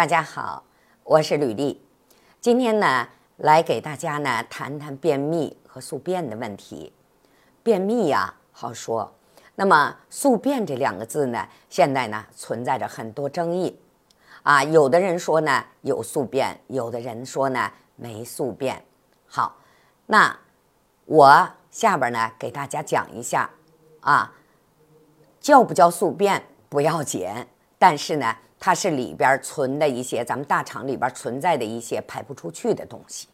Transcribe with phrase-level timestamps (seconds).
[0.00, 0.64] 大家好，
[1.04, 1.78] 我是吕丽。
[2.40, 3.06] 今天呢，
[3.36, 6.90] 来给大家呢谈谈便秘和宿便的问题。
[7.62, 9.14] 便秘呀，好说。
[9.56, 13.78] 那么宿便这两个字呢，现在呢存在着很多争议。
[14.42, 18.82] 啊，有的人说呢有宿便，有的人说呢没宿便。
[19.26, 19.54] 好，
[20.06, 20.34] 那
[21.04, 23.50] 我下边呢给大家讲一下，
[24.00, 24.32] 啊，
[25.40, 27.28] 叫不叫宿便不要紧，
[27.78, 28.34] 但是呢。
[28.62, 33.26] 它是里边存的一些咱们大肠里边存在的一些排不出去的东西。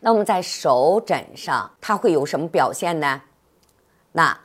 [0.00, 3.22] 那我们在手诊上，它会有什么表现呢？
[4.10, 4.36] 那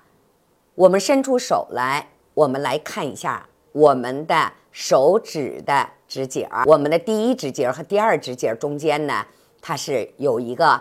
[0.76, 9.26] 我们伸出手来，我们来看一下我们的手指的指节，我们的第一指节和第二指节中间呢，
[9.59, 10.80] 它是有一个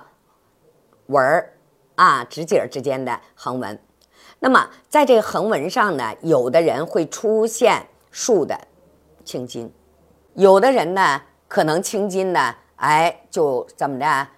[1.07, 1.55] 纹儿
[1.95, 3.81] 啊，指节之间的横纹。
[4.41, 7.87] 那么在这个横纹上呢，有的人会出现。
[8.15, 8.57] 竖的
[9.25, 9.69] 青筋，
[10.35, 14.29] 有的人呢可能青筋呢，哎，就怎么着，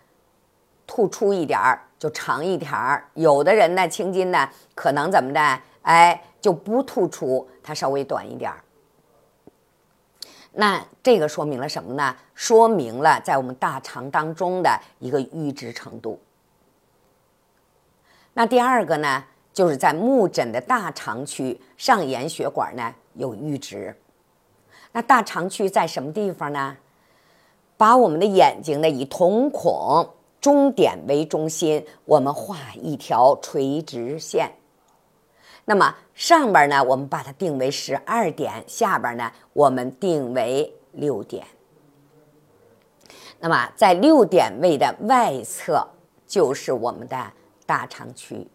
[0.87, 8.64] 突出一点儿，就长一点儿；有的人呢青筋呢可能怎么着，哎，就不突出，它稍微短一点儿。
[10.53, 12.17] 那这个说明了什么呢？
[12.34, 16.19] 说明了在我们大肠当中的一个淤滞程度。
[18.33, 22.95] 那第二个呢，就是在目诊的大肠区上沿血管呢。
[23.17, 23.97] 有阈值，
[24.92, 26.77] 那大肠区在什么地方呢？
[27.77, 30.08] 把我们的眼睛呢以瞳孔
[30.41, 34.53] 中点为中心，我们画一条垂直线。
[35.64, 41.47] 那么上边呢，我们把它定为十二点，下边呢，我们定为六点。
[43.41, 45.89] 那么在六点位的外侧
[46.27, 47.33] 就是我们的
[47.64, 48.47] 大肠区。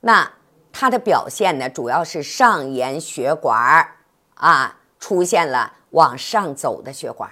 [0.00, 0.30] 那。
[0.72, 3.96] 它的表现呢，主要是上沿血管儿
[4.34, 7.30] 啊出现了往上走的血管。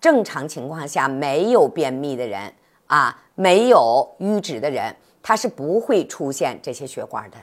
[0.00, 2.52] 正常情况下，没有便秘的人
[2.86, 7.38] 啊，没有淤滞的人，他是不会出现这些血管的。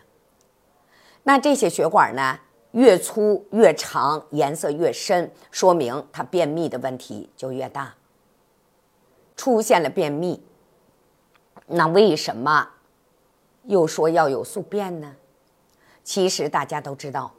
[1.23, 2.39] 那这些血管呢，
[2.71, 7.95] 越粗越长，颜色越深，说明他便秘的问题就越大。
[9.35, 10.43] 出现了便秘，
[11.65, 12.69] 那为什么？
[13.63, 15.15] 又说要有宿便呢？
[16.03, 17.31] 其实大家都知道，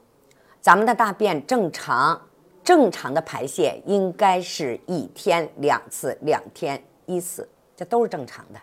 [0.61, 2.21] 咱们的大便正常，
[2.63, 8.61] 正常的排泄应该是一天两次，两天一次，这都是正常的。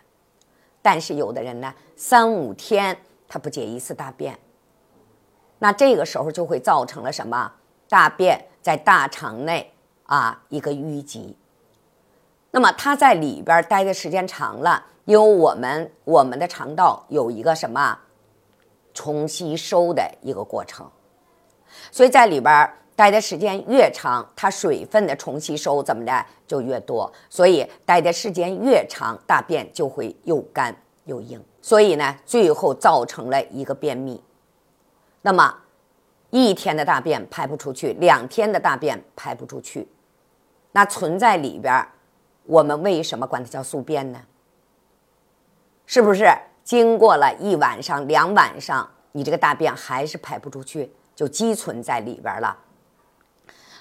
[0.80, 2.96] 但是有的人呢，三五天
[3.28, 4.38] 他不解一次大便，
[5.58, 7.52] 那这个时候就会造成了什么？
[7.88, 9.70] 大便在大肠内
[10.04, 11.36] 啊一个淤积，
[12.50, 14.86] 那么它在里边待的时间长了。
[15.06, 17.98] 因为我们我们的肠道有一个什么
[18.94, 20.88] 重吸收的一个过程，
[21.90, 34.22] 所以在里边待的时间越长，它水分的重吸收怎么的就越多，所以待的时间越长，大便就会又干又硬，所以呢，最后造成了一个便秘。
[35.22, 35.52] 那么
[36.28, 39.88] 一天的大便排不出去，两天的大便排不出去，
[40.70, 41.84] 那存在里边，
[42.50, 44.20] 我们为什么管它叫宿便呢？
[45.86, 46.26] 是不是
[46.64, 52.58] 经过了一晚上、两晚上，你这个大便还是排不出去，就积存在里边了？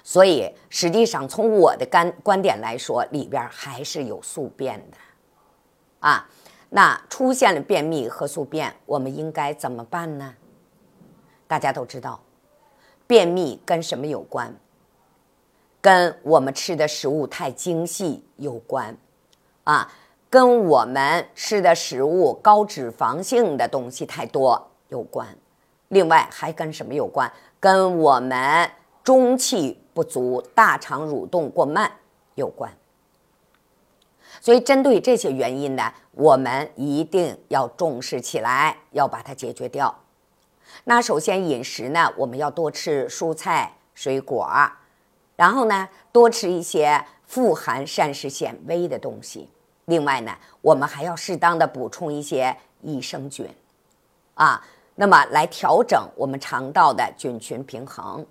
[0.04, 4.98] 所以实际上从我的观观点来说，里边还是有宿便的
[6.00, 6.30] 啊。
[6.70, 10.36] 那出现了便秘和宿便，我们应该怎么办呢？
[11.48, 12.22] 大家都知道，
[13.08, 14.56] 便秘跟什么有关？
[15.82, 18.98] 跟我们吃的食物太精细有关
[19.64, 19.92] 啊。
[20.32, 25.28] 跟我们吃的食物高脂肪性的东西太多有关，
[25.88, 27.32] 另外还跟什么有关？
[27.60, 28.70] 跟我们
[29.04, 31.92] 中气不足、大肠蠕动过慢
[32.36, 32.72] 有关。
[34.40, 40.04] 所以，针对这些原因呢，我们一定要重视起来，要把它解决掉。
[40.84, 44.48] 那首先饮食呢，我们要多吃蔬菜、水果，
[45.40, 49.50] 然后呢，多吃一些富含膳食纤维的东西。
[49.86, 53.48] 另外呢，我们还要适当的补充一些益生菌，
[54.34, 54.62] 啊，
[54.96, 58.26] 那么来调整我们肠道的菌群平衡。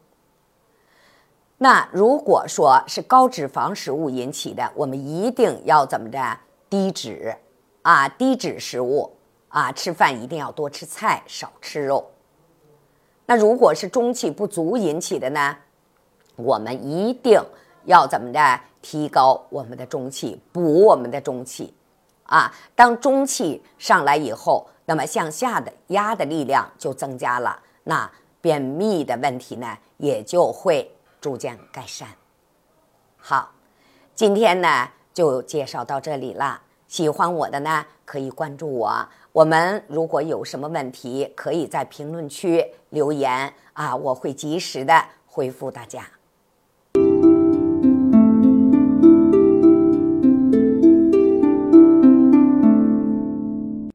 [1.56, 6.38] 那如果说是高脂肪食物引起的，我们一定要怎么着？
[6.68, 7.34] 低脂，
[7.80, 9.10] 啊，低脂食物，
[9.48, 12.10] 啊，吃饭一定要多吃菜，少吃肉。
[13.24, 15.56] 那如果是中气不足引起的呢，
[16.38, 17.38] 我们一定
[17.84, 18.60] 要怎么着？
[18.80, 21.74] 提高我们的中气，补我们的中气，
[22.22, 28.08] 啊，当中气上来以后，那么向下的压的力量就增加了，那
[28.40, 30.88] 便秘的问题呢也就会
[31.20, 32.08] 逐渐改善。
[33.16, 33.50] 好，
[34.14, 36.62] 今天呢就介绍到这里了。
[36.86, 39.08] 喜欢我的呢，可以关注我。
[39.32, 46.08] 我们如果有什么问题，可以在评论区留言啊，我会及时的回复大家。